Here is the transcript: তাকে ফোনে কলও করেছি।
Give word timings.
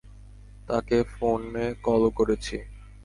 তাকে 0.67 0.97
ফোনে 1.13 1.65
কলও 1.85 2.09
করেছি। 2.17 2.55